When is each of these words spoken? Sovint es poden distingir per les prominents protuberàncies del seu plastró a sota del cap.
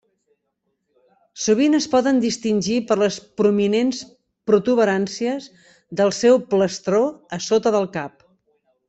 Sovint 1.41 1.79
es 1.79 1.85
poden 1.91 2.21
distingir 2.23 2.77
per 2.91 2.97
les 3.01 3.19
prominents 3.41 3.99
protuberàncies 4.53 5.51
del 6.01 6.15
seu 6.21 6.41
plastró 6.55 7.03
a 7.39 7.41
sota 7.51 7.75
del 7.77 7.87
cap. 8.01 8.27